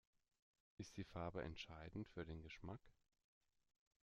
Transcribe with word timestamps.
Ist 0.77 0.97
die 0.97 1.03
Farbe 1.03 1.43
entscheidend 1.43 2.09
für 2.09 2.25
den 2.25 2.41
Geschmack? 2.41 2.81